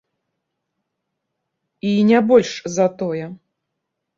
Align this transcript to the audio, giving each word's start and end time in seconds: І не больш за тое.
І 1.91 1.91
не 2.09 2.19
больш 2.33 2.51
за 2.77 2.87
тое. 3.03 3.25